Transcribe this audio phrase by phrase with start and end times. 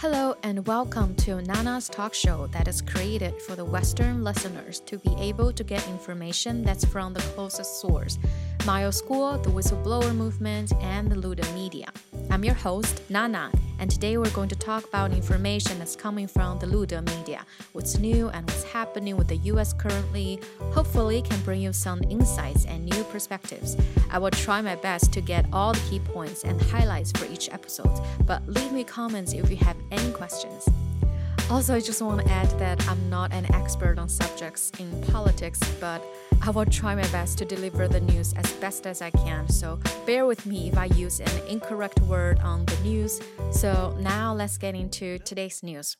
[0.00, 4.96] Hello and welcome to Nana's talk show that is created for the Western listeners to
[4.96, 8.18] be able to get information that's from the closest source
[8.64, 11.88] Miles Guo, the Whistleblower Movement, and the Lude Media.
[12.30, 16.58] I'm your host, Nana, and today we're going to talk about information that's coming from
[16.58, 20.38] the Lude Media, what's new and what's happening with the US currently.
[20.72, 23.78] Hopefully, can bring you some insights and new perspectives.
[24.10, 27.48] I will try my best to get all the key points and highlights for each
[27.50, 30.68] episode, but leave me comments if you have any questions.
[31.50, 35.58] Also, I just want to add that I'm not an expert on subjects in politics,
[35.80, 36.04] but
[36.42, 39.48] I will try my best to deliver the news as best as I can.
[39.48, 43.20] So bear with me if I use an incorrect word on the news.
[43.52, 45.98] So now let's get into today's news.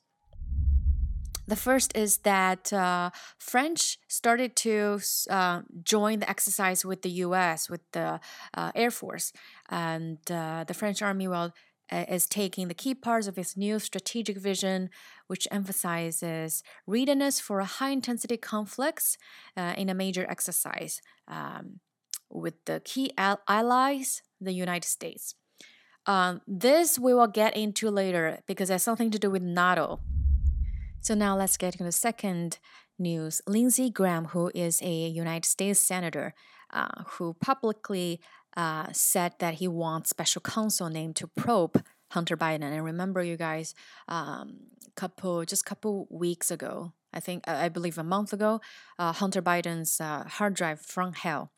[1.47, 7.69] The first is that uh, French started to uh, join the exercise with the U.S.
[7.69, 8.21] with the
[8.55, 9.33] uh, Air Force,
[9.69, 11.53] and uh, the French Army will
[11.91, 14.91] is taking the key parts of its new strategic vision,
[15.27, 19.17] which emphasizes readiness for high intensity conflicts
[19.57, 21.81] uh, in a major exercise um,
[22.31, 25.35] with the key al- allies, the United States.
[26.07, 30.01] Um, this we will get into later because it has something to do with NATO.
[31.01, 32.59] So now let's get into the second
[32.99, 33.41] news.
[33.47, 36.35] Lindsey Graham, who is a United States senator,
[36.73, 38.21] uh, who publicly
[38.61, 42.71] uh, said that he wants special counsel named to probe Hunter Biden.
[42.75, 43.75] And remember, you guys,
[44.07, 44.59] um,
[44.97, 48.61] couple just couple weeks ago, I think I believe a month ago,
[48.99, 51.53] uh, Hunter Biden's uh, hard drive from hell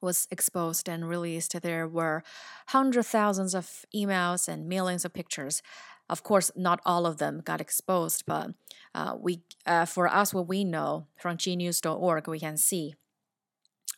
[0.00, 1.54] was exposed and released.
[1.62, 2.24] There were
[2.68, 5.62] hundred thousands of emails and millions of pictures.
[6.10, 8.50] Of course, not all of them got exposed, but
[8.92, 12.94] uh, we, uh, for us, what we know from gnews.org, we can see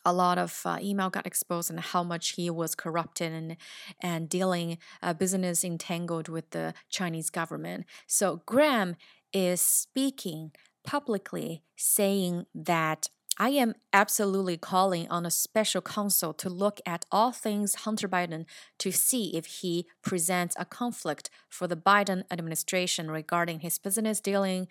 [0.05, 3.57] a lot of uh, email got exposed and how much he was corrupted and
[4.01, 7.85] and dealing uh, business entangled with the Chinese government.
[8.07, 8.95] So Graham
[9.33, 10.51] is speaking
[10.85, 17.33] publicly saying that I am absolutely calling on a special counsel to look at all
[17.33, 18.45] things Hunter Biden
[18.79, 24.67] to see if he presents a conflict for the Biden administration regarding his business dealings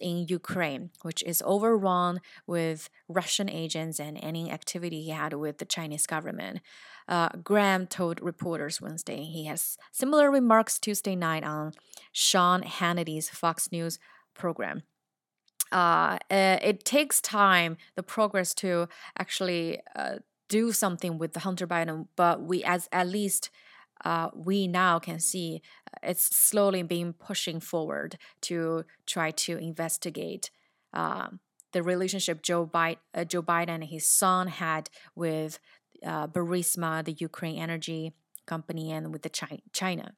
[0.00, 5.64] in Ukraine, which is overrun with Russian agents and any activity he had with the
[5.64, 6.60] Chinese government.
[7.06, 11.72] Uh, Graham told reporters Wednesday he has similar remarks Tuesday night on
[12.12, 14.00] Sean Hannity's Fox News
[14.34, 14.82] program
[15.72, 20.16] uh, eh, it takes time, the progress to actually uh,
[20.48, 23.50] do something with the Hunter Biden, but we as at least
[24.04, 30.50] uh, we now can see uh, it's slowly being pushing forward to try to investigate
[30.92, 31.40] um,
[31.72, 35.58] the relationship Joe Biden, uh, Joe Biden and his son had with
[36.04, 38.12] uh, Burisma, the Ukraine energy
[38.46, 40.14] company, and with the Chi- China.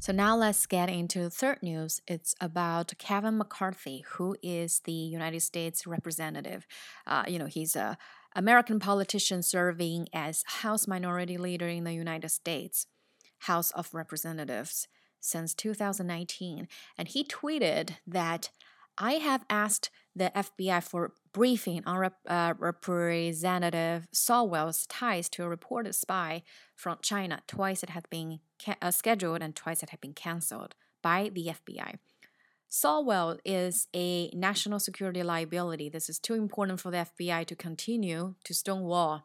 [0.00, 2.00] So now let's get into third news.
[2.08, 6.66] It's about Kevin McCarthy, who is the United States representative.
[7.06, 7.98] Uh, you know, he's a
[8.34, 12.86] American politician serving as House Minority Leader in the United States
[13.40, 14.88] House of Representatives
[15.20, 16.66] since 2019,
[16.96, 18.48] and he tweeted that
[18.98, 25.48] I have asked the FBI for briefing on Rep- uh, Representative Swalwell's ties to a
[25.48, 26.42] reported spy
[26.76, 27.42] from China.
[27.46, 31.46] Twice it had been ca- uh, scheduled and twice it had been canceled by the
[31.46, 31.98] FBI.
[32.70, 35.88] Swalwell is a national security liability.
[35.88, 39.24] This is too important for the FBI to continue to stonewall.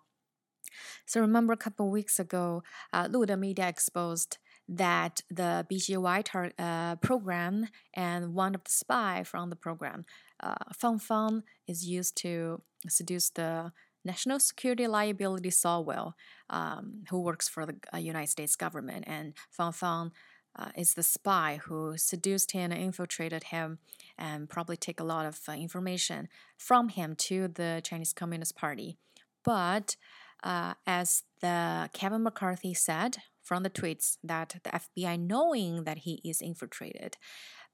[1.05, 6.95] So remember a couple weeks ago, uh, Lude Media exposed that the BGY tar- uh,
[6.97, 10.05] program and one of the spy from the program,
[10.39, 13.71] uh, Fang is used to seduce the
[14.03, 16.13] national security liability Swalwell,
[16.49, 20.11] um, who works for the uh, United States government, and Fang Fang.
[20.57, 23.77] Uh, is the spy who seduced him and infiltrated him
[24.17, 28.97] and probably take a lot of uh, information from him to the Chinese Communist Party.
[29.43, 29.97] But
[30.45, 36.19] uh, as the Kevin McCarthy said from the tweets that the FBI, knowing that he
[36.25, 37.15] is infiltrated,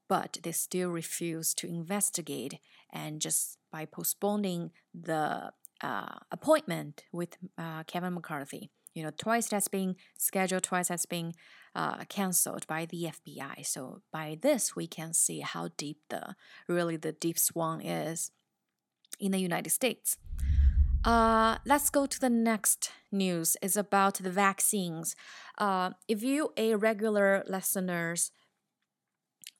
[0.10, 2.60] but they still refuse to investigate,
[2.92, 5.52] and just by postponing the
[5.82, 11.32] uh, appointment with uh, Kevin McCarthy, you know, twice that's been scheduled, twice that's been
[11.74, 13.66] uh, canceled by the FBI.
[13.66, 16.36] So by this, we can see how deep the
[16.68, 18.32] really the deep swan is
[19.22, 20.18] in the United States.
[21.04, 23.58] Uh, let's go to the next news.
[23.62, 25.16] It's about the vaccines.
[25.58, 28.32] Uh, if you a regular listeners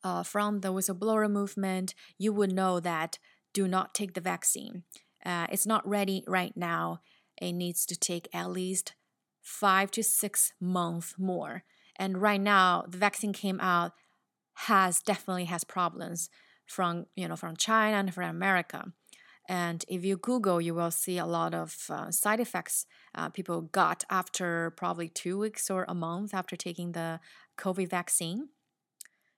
[0.04, 3.18] uh, from the whistleblower movement, you would know that
[3.54, 4.84] do not take the vaccine.
[5.26, 7.02] Uh, it's not ready right now.
[7.42, 8.94] It needs to take at least
[9.42, 11.64] five to six months more.
[11.96, 13.94] And right now, the vaccine came out
[14.68, 16.30] has definitely has problems
[16.66, 18.94] from you know from China and from America.
[19.48, 22.86] And if you Google, you will see a lot of uh, side effects
[23.16, 27.20] uh, people got after probably two weeks or a month after taking the
[27.58, 28.50] COVID vaccine.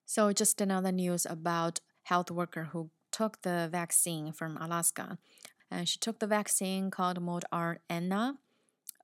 [0.06, 5.18] So, just another news about health worker who took the vaccine from Alaska.
[5.72, 8.36] And she took the vaccine called Moderna,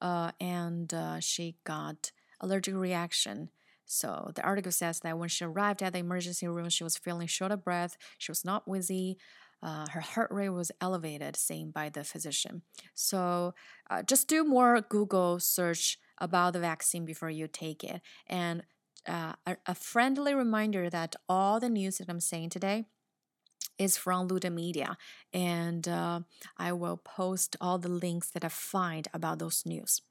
[0.01, 3.49] uh, and uh, she got allergic reaction.
[3.85, 7.27] So the article says that when she arrived at the emergency room, she was feeling
[7.27, 7.97] short of breath.
[8.19, 9.17] She was not wheezy.
[9.61, 12.61] Uh, her heart rate was elevated, seen by the physician.
[12.93, 13.53] So
[13.89, 18.01] uh, just do more Google search about the vaccine before you take it.
[18.27, 18.63] And
[19.07, 22.85] uh, a, a friendly reminder that all the news that I'm saying today
[23.77, 24.97] is from Lude Media,
[25.33, 26.19] and uh,
[26.57, 30.01] I will post all the links that I find about those news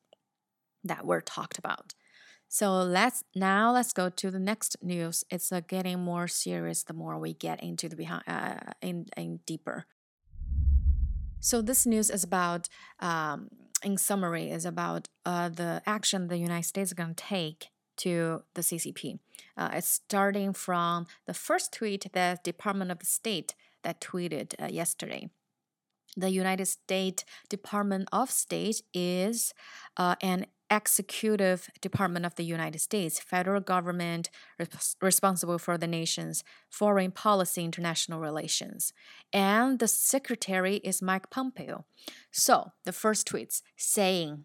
[0.83, 1.95] that were talked about.
[2.49, 5.25] So let's now let's go to the next news.
[5.31, 9.41] It's uh, getting more serious the more we get into the behind uh, in in
[9.47, 9.87] deeper.
[11.41, 12.69] So this news is about,
[13.01, 13.49] um,
[13.85, 17.69] in summary, is about uh, the action the United States is going to take
[17.99, 19.19] to the CCP.
[19.57, 25.31] Uh, it's starting from the first tweet that Department of State that tweeted uh, yesterday.
[26.17, 29.55] The United States Department of State is
[29.97, 36.45] uh, an executive department of the United States, federal government res- responsible for the nation's
[36.69, 38.93] foreign policy, international relations.
[39.33, 41.85] And the secretary is Mike Pompeo.
[42.31, 44.45] So the first tweets saying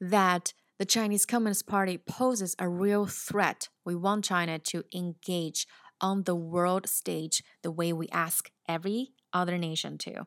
[0.00, 3.68] that the Chinese Communist Party poses a real threat.
[3.84, 5.66] We want China to engage
[6.00, 10.26] on the world stage the way we ask every other nation to.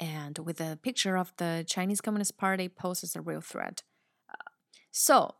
[0.00, 3.82] And with a picture of the Chinese Communist Party poses a real threat.
[4.96, 5.34] So,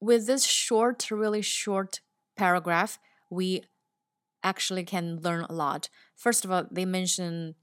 [0.00, 2.00] with this short, really short
[2.36, 3.64] paragraph, we
[4.44, 5.88] actually can learn a lot.
[6.14, 7.56] First of all, they mentioned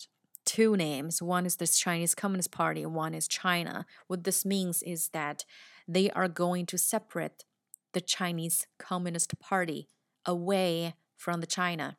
[0.43, 1.21] two names.
[1.21, 3.85] One is the Chinese Communist Party, one is China.
[4.07, 5.45] What this means is that
[5.87, 7.45] they are going to separate
[7.93, 9.87] the Chinese Communist Party
[10.25, 11.95] away from the China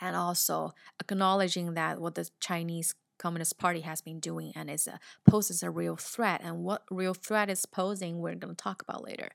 [0.00, 4.98] and also acknowledging that what the Chinese Communist Party has been doing and is a,
[5.28, 9.04] poses a real threat and what real threat is posing we're going to talk about
[9.04, 9.28] later.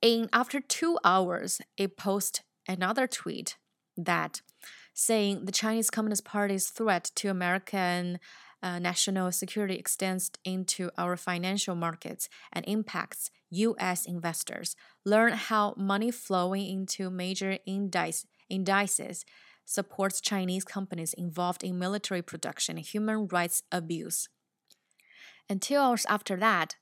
[0.00, 3.56] In after 2 hours it post another tweet
[3.96, 4.40] that
[4.94, 8.18] saying the Chinese Communist Party's threat to American
[8.62, 14.06] uh, national security extends into our financial markets and impacts U.S.
[14.06, 14.76] investors.
[15.04, 19.24] Learn how money flowing into major indice, indices
[19.64, 24.28] supports Chinese companies involved in military production and human rights abuse.
[25.48, 26.76] And two hours after that,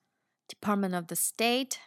[0.49, 1.79] Department of the State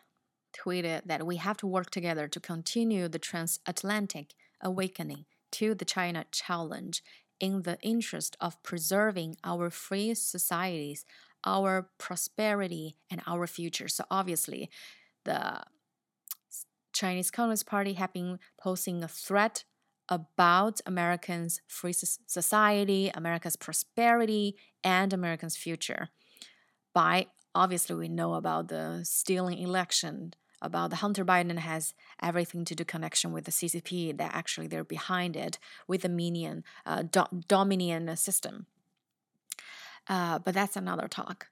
[0.53, 6.25] tweeted that we have to work together to continue the transatlantic awakening to the China
[6.31, 7.03] challenge
[7.39, 11.05] in the interest of preserving our free societies,
[11.45, 13.87] our prosperity, and our future.
[13.87, 14.69] So, obviously,
[15.25, 15.61] the
[16.93, 19.65] Chinese Communist Party have been posing a threat
[20.09, 26.09] about Americans' free society, America's prosperity, and Americans' future.
[26.93, 30.33] By obviously, we know about the stealing election
[30.63, 34.85] about the Hunter Biden has everything to do connection with the CCP that actually they're
[34.85, 38.65] behind it with the Minion uh, do- Dominion system.
[40.07, 41.47] Uh, but that's another talk.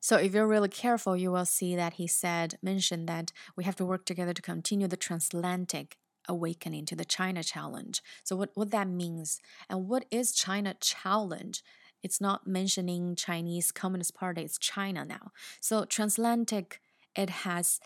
[0.00, 3.76] So if you're really careful, you will see that he said mentioned that we have
[3.76, 5.96] to work together to continue the transatlantic
[6.28, 8.02] awakening to the China challenge.
[8.24, 11.62] So what, what that means and what is China challenge?
[12.02, 15.32] It's not mentioning Chinese Communist Party, it's China now.
[15.60, 16.80] So transatlantic
[17.16, 17.80] it has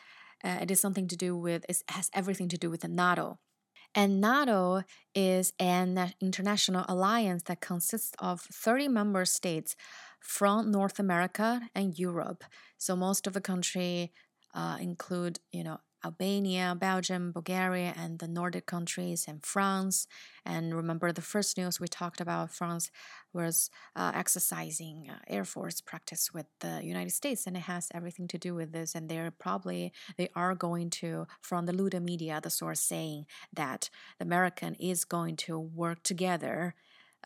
[0.44, 3.38] uh, it is something to do with, it has everything to do with the NATO.
[3.94, 4.82] And NATO
[5.14, 9.76] is an international alliance that consists of 30 member states
[10.18, 12.44] from North America and Europe.
[12.78, 14.12] So most of the country
[14.54, 20.06] uh, include, you know, Albania, Belgium, Bulgaria, and the Nordic countries, and France.
[20.44, 22.90] And remember, the first news we talked about France
[23.32, 28.28] was uh, exercising uh, Air Force practice with the United States, and it has everything
[28.28, 28.94] to do with this.
[28.94, 33.90] And they're probably they are going to, from the Lude media, the source saying that
[34.18, 36.74] the American is going to work together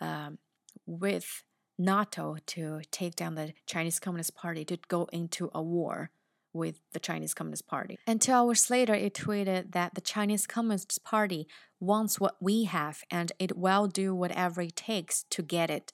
[0.00, 0.38] um,
[0.86, 1.42] with
[1.78, 6.10] NATO to take down the Chinese Communist Party to go into a war
[6.56, 7.98] with the Chinese Communist Party.
[8.06, 11.46] And two hours later, it tweeted that the Chinese Communist Party
[11.78, 15.92] wants what we have and it will do whatever it takes to get it.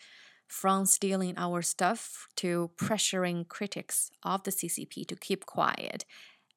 [0.48, 6.04] From stealing our stuff to pressuring critics of the CCP to keep quiet.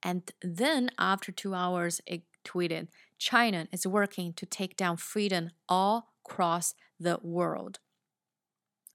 [0.04, 6.12] And then after two hours, it tweeted, China is working to take down freedom all
[6.26, 7.80] across the world.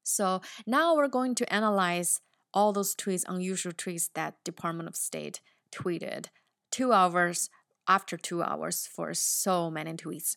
[0.03, 2.21] So now we're going to analyze
[2.53, 5.41] all those tweets, unusual tweets that Department of State
[5.73, 6.27] tweeted
[6.71, 7.51] two hours
[7.89, 10.37] after two hours for so many tweets.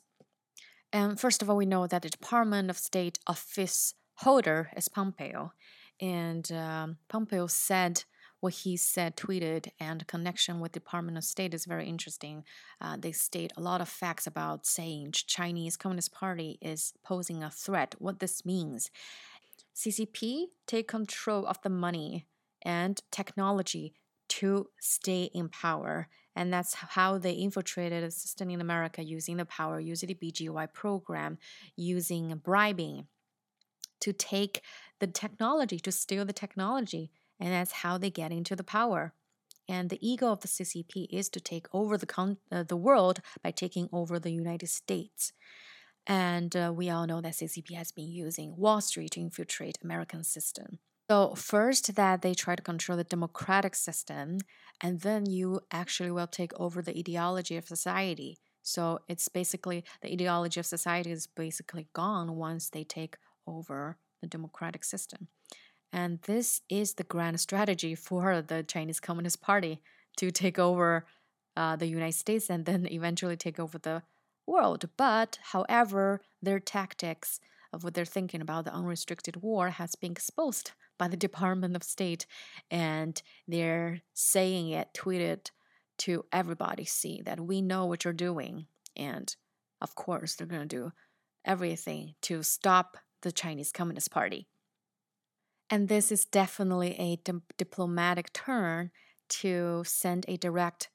[0.91, 5.53] And first of all, we know that the Department of State office holder is Pompeo.
[5.99, 8.03] And um, Pompeo said
[8.43, 12.43] what he said, tweeted, and connection with Department of State is very interesting.
[12.81, 17.49] Uh, they state a lot of facts about saying Chinese Communist Party is posing a
[17.49, 17.95] threat.
[17.99, 18.91] What this means,
[19.75, 22.27] CCP take control of the money
[22.61, 23.93] and technology
[24.29, 26.07] to stay in power.
[26.35, 30.73] And that's how they infiltrated the system in America using the power, using the BGY
[30.73, 31.37] program,
[31.75, 33.07] using bribing
[34.01, 34.61] to take
[34.99, 37.11] the technology, to steal the technology.
[37.39, 39.13] And that's how they get into the power.
[39.69, 43.21] And the ego of the CCP is to take over the, con- uh, the world
[43.41, 45.31] by taking over the United States.
[46.05, 50.23] And uh, we all know that CCP has been using Wall Street to infiltrate American
[50.23, 50.79] system.
[51.09, 54.39] So first that they try to control the democratic system,
[54.81, 58.37] and then you actually will take over the ideology of society.
[58.61, 64.27] So it's basically the ideology of society is basically gone once they take over the
[64.27, 65.27] democratic system.
[65.91, 69.81] And this is the grand strategy for the Chinese Communist Party
[70.17, 71.05] to take over
[71.55, 74.01] uh, the United States and then eventually take over the
[74.45, 74.89] world.
[74.97, 77.39] But, however, their tactics
[77.71, 81.83] of what they're thinking about the unrestricted war has been exposed by the Department of
[81.83, 82.25] State,
[82.69, 85.49] and they're saying it, tweeted
[85.99, 88.67] to everybody see that we know what you're doing.
[88.95, 89.35] And
[89.81, 90.91] of course, they're going to do
[91.45, 94.47] everything to stop the Chinese Communist Party.
[95.69, 98.91] And this is definitely a di- diplomatic turn
[99.29, 100.89] to send a direct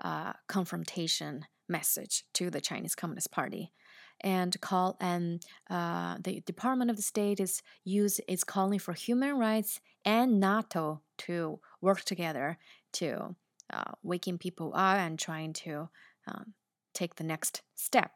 [0.00, 3.72] uh, confrontation message to the Chinese Communist Party
[4.20, 9.36] and call and uh, the Department of the State is use is calling for human
[9.38, 12.58] rights and NATO to work together
[12.92, 13.34] to
[13.72, 15.88] uh, waking people up and trying to
[16.26, 16.54] um,
[16.94, 18.12] take the next step.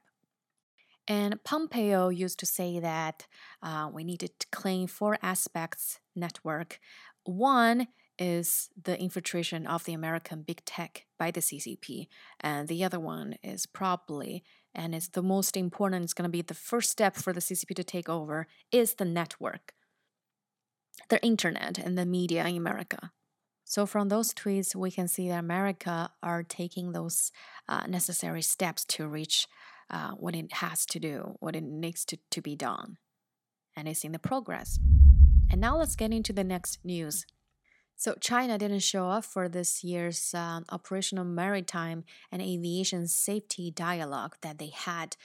[1.08, 3.26] And Pompeo used to say that
[3.62, 6.80] uh, we needed to clean four aspects network.
[7.24, 12.08] One is the infiltration of the American big tech by the CCP,
[12.40, 14.42] and the other one is probably,
[14.74, 17.74] and it's the most important, it's going to be the first step for the CCP
[17.74, 19.74] to take over, is the network,
[21.08, 23.12] the internet, and the media in America.
[23.64, 27.32] So from those tweets, we can see that America are taking those
[27.68, 29.48] uh, necessary steps to reach
[29.90, 32.98] uh, what it has to do, what it needs to, to be done,
[33.76, 34.78] and it's in the progress.
[35.50, 37.26] And now let's get into the next news.
[37.96, 44.36] So China didn't show up for this year's uh, operational maritime and aviation safety dialogue
[44.42, 45.16] that they had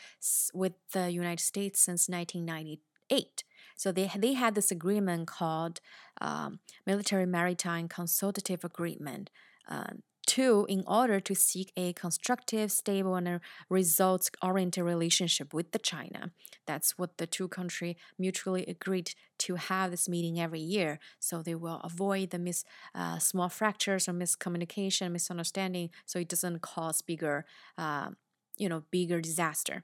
[0.53, 3.43] with the United States since 1998.
[3.75, 5.81] So they they had this agreement called
[6.21, 9.29] um, Military Maritime Consultative Agreement.
[9.67, 9.95] Uh,
[10.31, 16.31] Two, in order to seek a constructive, stable, and results oriented relationship with the China.
[16.65, 20.99] That's what the two countries mutually agreed to have this meeting every year.
[21.19, 22.63] So they will avoid the mis,
[22.95, 27.43] uh, small fractures or miscommunication, misunderstanding, so it doesn't cause bigger,
[27.77, 28.11] uh,
[28.57, 29.83] you know, bigger disaster.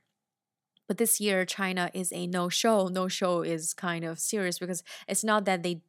[0.88, 2.88] But this year, China is a no show.
[2.88, 5.82] No show is kind of serious because it's not that they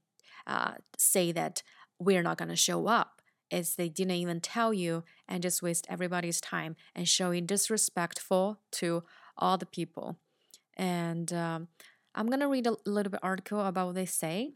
[0.49, 1.63] uh, say that
[2.01, 3.18] we're not going to show up
[3.51, 9.05] is they didn't even tell you and just waste everybody's time and showing disrespectful to
[9.37, 10.19] all the people.
[10.77, 11.69] And um,
[12.15, 14.55] I'm gonna read a little bit article about what they say.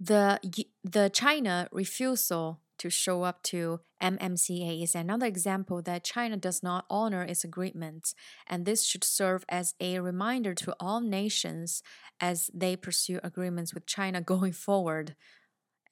[0.00, 0.40] The
[0.82, 6.84] the China refusal to show up to MMCA is another example that China does not
[6.90, 8.14] honor its agreements,
[8.48, 11.82] and this should serve as a reminder to all nations
[12.20, 15.14] as they pursue agreements with China going forward.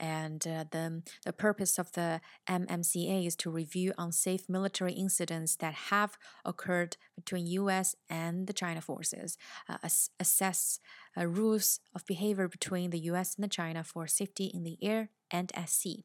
[0.00, 5.75] And uh, the, the purpose of the MMCA is to review unsafe military incidents that
[5.75, 7.95] have occurred between U.S.
[8.09, 9.37] and the China forces,
[9.69, 9.76] uh,
[10.19, 10.80] assess
[11.16, 13.35] uh, rules of behavior between the U.S.
[13.35, 16.04] and the China for safety in the air and at sea.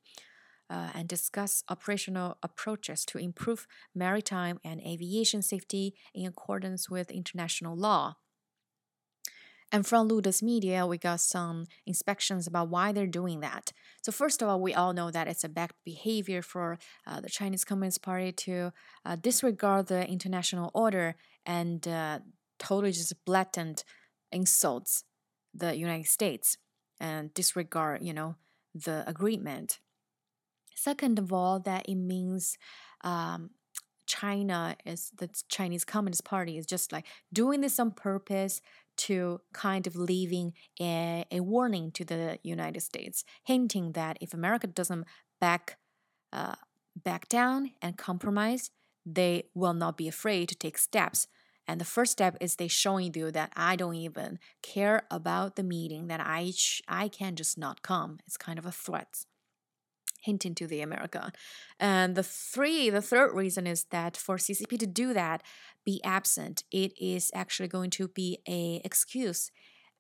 [0.68, 7.78] Uh, and discuss operational approaches to improve maritime and aviation safety in accordance with international
[7.78, 8.16] law.
[9.76, 13.74] And from Lude's media, we got some inspections about why they're doing that.
[14.04, 17.28] So, first of all, we all know that it's a bad behavior for uh, the
[17.28, 18.72] Chinese Communist Party to
[19.06, 22.20] uh, disregard the international order and uh,
[22.58, 23.84] totally just blatant
[24.32, 25.04] insults
[25.54, 26.58] the United States
[26.98, 28.36] and disregard, you know,
[28.74, 29.80] the agreement.
[30.74, 32.58] Second of all, that it means
[33.04, 33.50] um,
[34.06, 38.62] China is the Chinese Communist Party is just like doing this on purpose
[38.98, 44.68] to kind of leaving a, a warning to the United States, hinting that if America
[44.68, 45.06] doesn't
[45.40, 45.78] back
[46.34, 46.56] uh,
[46.96, 48.72] back down and compromise,
[49.06, 51.28] they will not be afraid to take steps.
[51.68, 55.64] And the first step is they showing you that I don't even care about the
[55.64, 56.54] meeting, that I
[56.88, 58.20] I can just not come.
[58.26, 59.26] It's kind of a threat
[60.26, 61.32] hinting to the America.
[61.80, 65.44] And the three, the third reason is that for CCP to do that,
[65.86, 69.52] be absent, it is actually going to be a excuse,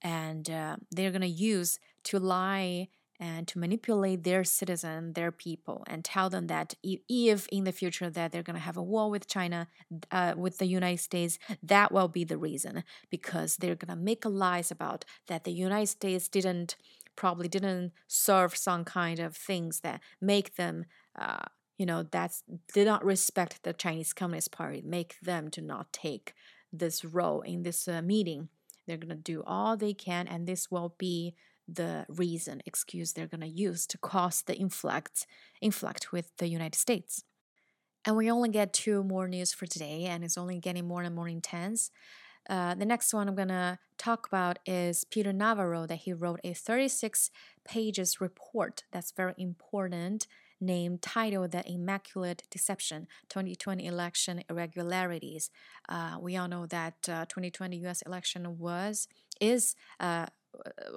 [0.01, 2.88] and uh, they're going to use to lie
[3.20, 8.10] and to manipulate their citizen, their people, and tell them that if in the future
[8.10, 9.67] that they're going to have a war with China,
[10.12, 14.25] uh, with the United States, that will be the reason because they're going to make
[14.25, 16.75] lies about that the United States didn't
[17.15, 20.86] probably didn't serve some kind of things that make them
[21.17, 21.43] uh,
[21.77, 22.43] you know that's
[22.74, 26.34] did not respect the chinese communist party make them to not take
[26.79, 28.50] this role in this uh, meeting.
[28.88, 31.36] They're going to do all they can and this will be
[31.67, 35.25] the reason excuse they're going to use to cause the influx
[35.62, 37.24] influx with the united states.
[38.05, 41.15] And we only get two more news for today and it's only getting more and
[41.15, 41.89] more intense
[42.50, 46.54] uh, the next one I'm to talk about is Peter Navarro, that he wrote a
[46.54, 47.32] 36
[47.64, 50.28] pages report that's very important,
[50.62, 55.50] named titled The Immaculate Deception 2020 Election Irregularities.
[55.90, 59.08] Uh, we all know that uh, 2020 US election was,
[59.42, 60.28] is, uh,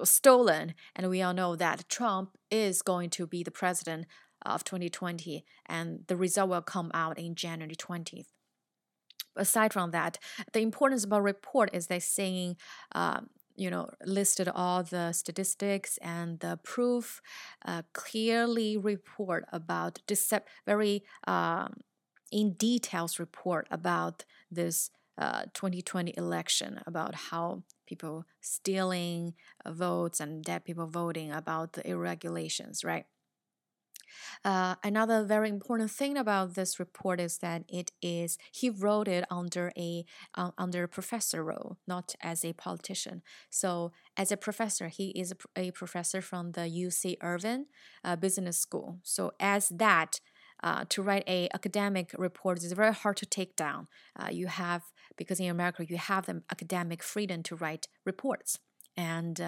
[0.03, 4.05] stolen, and we all know that Trump is going to be the president
[4.45, 8.27] of 2020, and the result will come out in January 20th
[9.39, 10.17] aside from that,
[10.53, 12.57] the importance of a report is they saying,
[12.93, 17.21] um, you know, listed all the statistics and the proof,
[17.65, 21.81] uh, clearly report about decept very um,
[22.31, 29.33] in details report about this uh, 2020 election about how people stealing
[29.65, 33.05] uh, votes and dead people voting about the irregulations, right?
[34.43, 39.25] Uh, another very important thing about this report is that it is he wrote it
[39.29, 43.21] under a uh, under a professor role, not as a politician.
[43.49, 47.65] So as a professor, he is a, a professor from the UC Irvine
[48.03, 48.99] uh, Business School.
[49.03, 50.19] So as that.
[50.61, 53.87] Uh, to write a academic report is very hard to take down.
[54.19, 54.83] Uh, you have
[55.15, 58.59] because in America you have the academic freedom to write reports,
[58.97, 59.39] and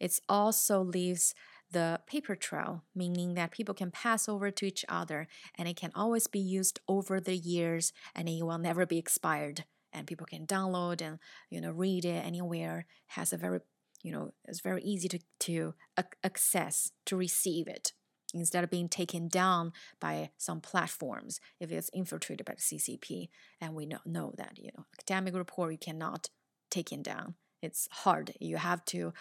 [0.00, 1.34] it also leaves
[1.70, 5.26] the paper trail, meaning that people can pass over to each other
[5.56, 9.64] and it can always be used over the years and it will never be expired.
[9.92, 11.18] And people can download and
[11.50, 12.86] you know read it anywhere.
[13.08, 13.60] Has a very
[14.02, 15.74] you know it's very easy to to
[16.22, 17.92] access to receive it
[18.34, 23.28] instead of being taken down by some platforms if it's infiltrated by the CCP.
[23.60, 26.28] And we know, know that you know academic report you cannot
[26.70, 27.34] take it down.
[27.62, 28.32] It's hard.
[28.40, 29.12] You have to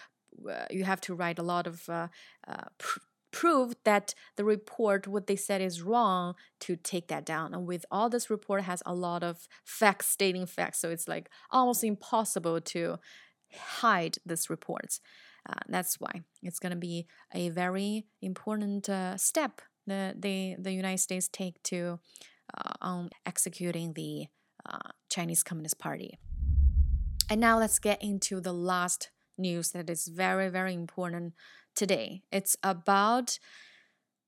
[0.69, 2.07] you have to write a lot of uh,
[2.47, 2.99] uh, pr-
[3.31, 7.53] proof that the report what they said is wrong to take that down.
[7.53, 10.79] And with all this report has a lot of facts stating facts.
[10.79, 12.97] So it's like almost impossible to
[13.53, 14.99] hide this report.
[15.47, 20.71] Uh, that's why it's going to be a very important uh, step that the, the
[20.71, 21.99] united states take to
[22.57, 24.25] uh, on executing the
[25.11, 26.17] chinese communist party.
[27.29, 31.33] And now let's get into the last news that is very, very important
[31.75, 32.23] today.
[32.31, 33.39] It's about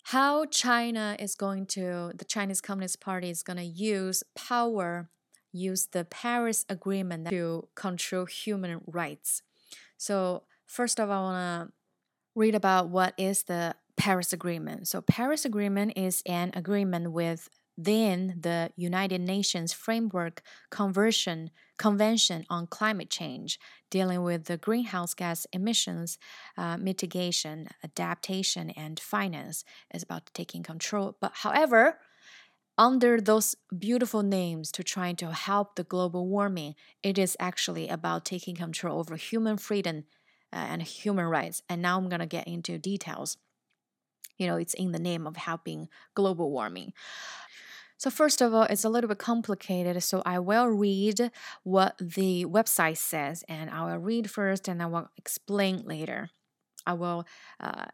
[0.04, 5.10] how China is going to, the Chinese Communist Party is going to use power,
[5.52, 9.42] use the Paris Agreement to control human rights.
[9.98, 11.74] So, first of all, I want to
[12.36, 14.88] read about what is the Paris Agreement.
[14.88, 22.66] So, Paris Agreement is an agreement with then the United Nations Framework Conversion Convention on
[22.68, 23.60] Climate Change,
[23.92, 26.18] dealing with the greenhouse gas emissions
[26.58, 29.64] uh, mitigation, adaptation, and finance,
[29.94, 31.16] is about taking control.
[31.22, 32.00] But however,
[32.78, 38.26] under those beautiful names to trying to help the global warming, it is actually about
[38.26, 40.06] taking control over human freedom
[40.54, 41.62] uh, and human rights.
[41.70, 43.38] And now I'm going to get into details.
[44.38, 46.94] You know, it's in the name of helping global warming.
[47.98, 50.02] So, first of all, it's a little bit complicated.
[50.04, 51.32] So, I will read
[51.64, 56.30] what the website says, and I will read first and I will explain later.
[56.86, 57.26] I will
[57.60, 57.86] uh,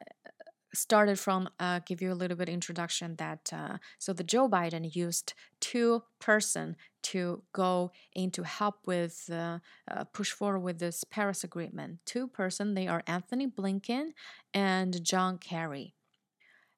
[0.75, 4.95] it from uh, give you a little bit introduction that uh, so the Joe Biden
[4.95, 11.03] used two person to go in to help with uh, uh push forward with this
[11.03, 11.99] Paris Agreement.
[12.05, 14.13] Two person they are Antony Blinken
[14.53, 15.95] and John Kerry.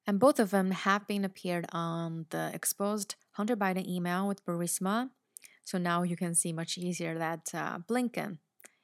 [0.06, 5.10] And both of them have been appeared on the exposed Hunter Biden email with Burisma.
[5.64, 8.38] So now you can see much easier that uh, Blinken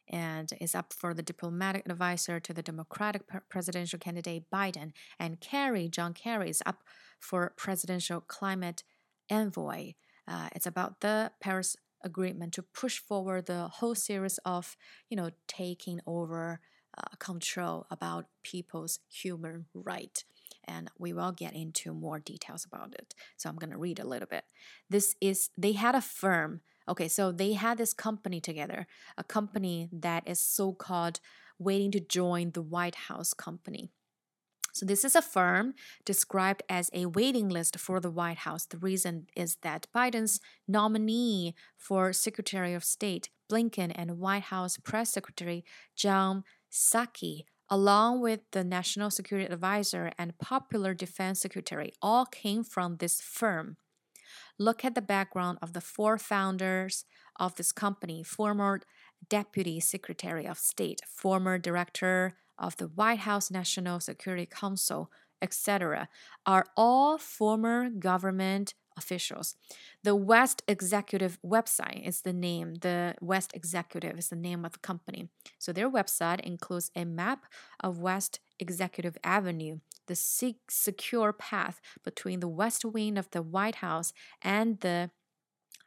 [0.09, 5.89] and is up for the diplomatic advisor to the Democratic presidential candidate Biden, and Kerry,
[5.89, 6.83] John Kerry, is up
[7.21, 8.83] for presidential climate
[9.31, 9.93] envoy.
[10.27, 14.77] Uh, it's about the Paris Agreement to push forward the whole series of,
[15.09, 16.61] you know, taking over
[16.99, 20.25] uh, control about people's human right
[20.65, 23.15] and we will get into more details about it.
[23.37, 24.45] So I'm going to read a little bit.
[24.89, 26.61] This is, they had a firm.
[26.89, 31.21] Okay, so they had this company together, a company that is so called
[31.59, 33.91] waiting to join the White House company.
[34.75, 35.75] So, this is a firm
[36.07, 38.65] described as a waiting list for the White House.
[38.65, 45.11] The reason is that Biden's nominee for Secretary of State, Blinken, and White House Press
[45.11, 45.63] Secretary
[45.95, 52.99] John Psaki along with the National Security Advisor and Popular Defense Secretary, all came from
[52.99, 53.79] this firm.
[54.59, 57.07] Look at the background of the four founders
[57.41, 58.83] of this company former
[59.27, 66.11] Deputy Secretary of State, former Director of the White House National Security Council, etc.,
[66.45, 69.57] are all former government officials.
[70.03, 72.75] The West Executive website is the name.
[72.77, 75.29] The West Executive is the name of the company.
[75.59, 77.47] So their website includes a map
[77.81, 84.13] of West Executive Avenue, the secure path between the west wing of the White House
[84.41, 85.11] and the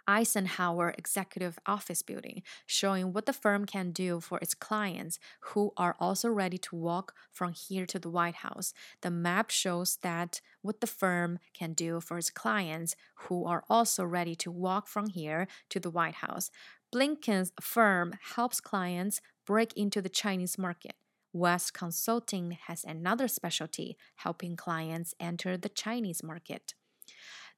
[0.07, 5.95] Eisenhower Executive Office building, showing what the firm can do for its clients who are
[5.99, 8.73] also ready to walk from here to the White House.
[9.01, 12.95] The map shows that what the firm can do for its clients
[13.27, 16.51] who are also ready to walk from here to the White House.
[16.93, 20.93] Blinken's firm helps clients break into the Chinese market.
[21.33, 26.73] West Consulting has another specialty, helping clients enter the Chinese market.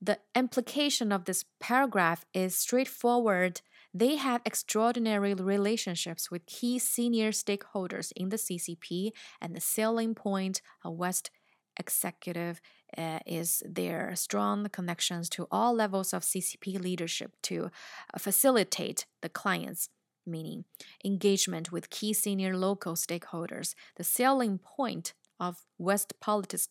[0.01, 3.61] The implication of this paragraph is straightforward.
[3.93, 10.61] They have extraordinary relationships with key senior stakeholders in the CCP, and the selling point
[10.85, 11.31] of West
[11.79, 12.59] Executive
[12.97, 17.69] uh, is their strong connections to all levels of CCP leadership to
[18.17, 19.89] facilitate the client's
[20.25, 20.65] meaning
[21.05, 23.75] engagement with key senior local stakeholders.
[23.95, 26.67] The selling point of West Politics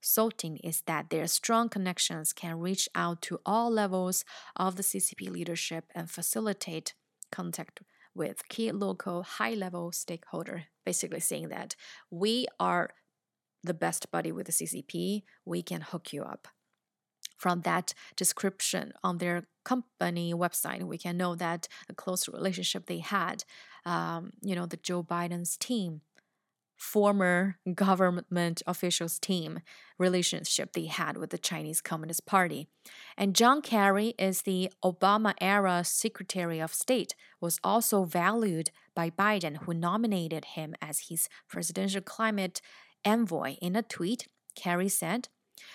[0.00, 4.24] Salting is that their strong connections can reach out to all levels
[4.56, 6.94] of the CCP leadership and facilitate
[7.30, 7.80] contact
[8.14, 11.76] with key local high level stakeholder, basically saying that
[12.10, 12.90] we are
[13.62, 16.48] the best buddy with the CCP, we can hook you up.
[17.36, 22.98] From that description on their company website, we can know that a close relationship they
[22.98, 23.44] had,
[23.86, 26.02] um, you know, the Joe Biden's team
[26.80, 29.60] former government officials team
[29.98, 32.68] relationship they had with the Chinese Communist Party.
[33.18, 39.58] And John Kerry is the Obama era Secretary of State was also valued by Biden
[39.58, 42.62] who nominated him as his presidential climate
[43.04, 45.28] envoy in a tweet Kerry said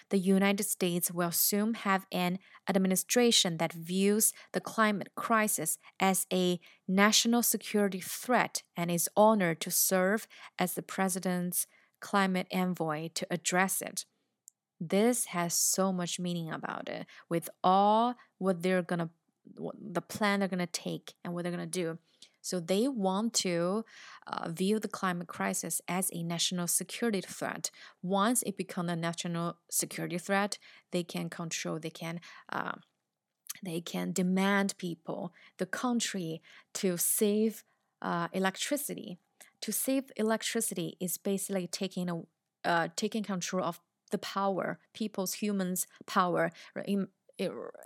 [0.09, 6.59] the United States will soon have an administration that views the climate crisis as a
[6.87, 10.27] national security threat and is honored to serve
[10.59, 11.67] as the president's
[11.99, 14.05] climate envoy to address it.
[14.79, 19.09] This has so much meaning about it with all what they're going to
[19.79, 21.97] the plan they're going to take and what they're going to do.
[22.45, 23.85] So they want to
[24.27, 27.71] uh, view the climate crisis as a national security threat.
[28.03, 30.59] Once it becomes a national security threat,
[30.91, 32.21] they can control, they can.
[32.51, 32.73] Uh,
[33.63, 36.41] they can demand people, the country,
[36.73, 37.63] to save
[38.01, 39.17] uh, electricity.
[39.61, 42.21] To save electricity is basically taking a
[42.63, 43.79] uh, taking control of
[44.11, 46.51] the power, people's humans' power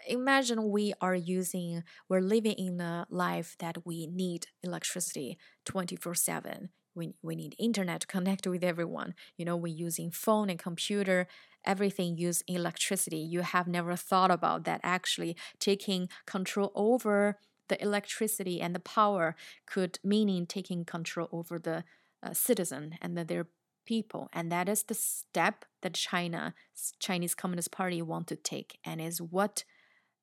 [0.08, 6.70] imagine we are using we're living in a life that we need electricity 24 7
[6.96, 9.16] we, we need internet to connect with everyone.
[9.38, 11.28] You know we're using phone and computer
[11.66, 13.18] everything use electricity.
[13.18, 14.82] You have never thought about that.
[14.84, 19.36] Actually taking control over the electricity and the power
[19.68, 21.84] could meaning taking control over the
[22.24, 23.48] uh, citizen and their
[23.90, 26.54] people and that is the step that china
[27.00, 29.64] chinese communist party want to take and is what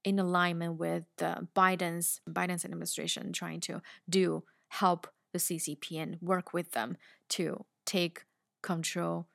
[0.05, 6.53] in alignment with the biden's biden's administration trying to do help the ccp and work
[6.53, 6.97] with them
[7.29, 8.25] to take
[8.63, 9.27] control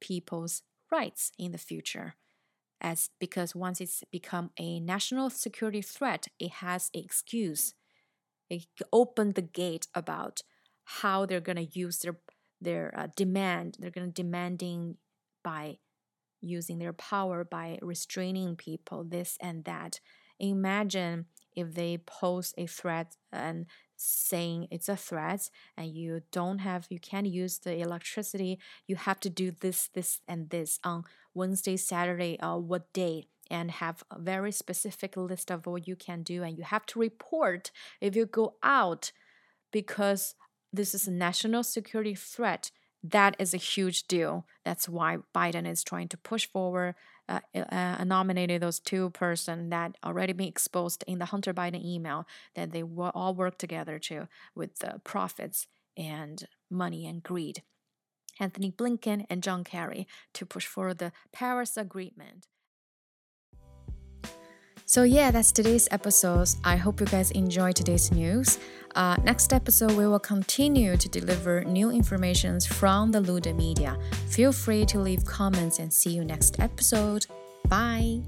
[0.00, 2.16] people's rights in the future.
[2.80, 7.74] As because once it's become a national security threat it has an excuse.
[8.48, 10.42] It opened the gate about
[10.84, 12.16] how they're going to use their
[12.60, 14.96] their uh, demand they're going to demanding
[15.42, 15.78] by
[16.40, 20.00] using their power by restraining people, this and that.
[20.38, 26.86] Imagine if they post a threat and saying it's a threat and you don't have
[26.88, 31.76] you can't use the electricity you have to do this this and this on wednesday
[31.76, 36.42] saturday uh, what day and have a very specific list of what you can do
[36.42, 37.70] and you have to report
[38.00, 39.12] if you go out
[39.70, 40.34] because
[40.72, 42.70] this is a national security threat
[43.02, 46.94] that is a huge deal that's why biden is trying to push forward
[47.30, 52.26] uh, uh, nominated those two person that already been exposed in the Hunter Biden email
[52.56, 57.62] that they will all work together to with the profits and money and greed.
[58.40, 62.48] Antony Blinken and John Kerry to push for the Paris Agreement.
[64.90, 66.48] So yeah, that's today's episode.
[66.64, 68.58] I hope you guys enjoy today's news.
[68.96, 73.96] Uh, next episode, we will continue to deliver new informations from the Lude Media.
[74.30, 77.24] Feel free to leave comments and see you next episode.
[77.68, 78.22] Bye.